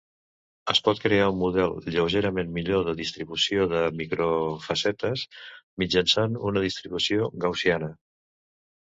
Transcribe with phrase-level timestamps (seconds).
[0.73, 5.29] Es pot crear un model lleugerament millor de distribució de microfacetes
[5.85, 7.97] mitjançant una distribució gaussiana.